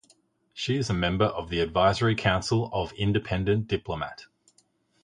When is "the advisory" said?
1.51-2.15